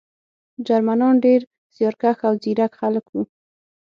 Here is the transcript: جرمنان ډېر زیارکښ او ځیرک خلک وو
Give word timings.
جرمنان 0.67 1.15
ډېر 1.25 1.41
زیارکښ 1.75 2.19
او 2.27 2.33
ځیرک 2.43 2.71
خلک 2.79 3.05
وو 3.09 3.23